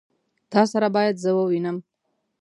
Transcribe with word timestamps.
تا 0.51 0.61
سره 0.71 0.87
بايد 0.95 1.15
زه 1.23 1.31
ووينم. 1.35 1.77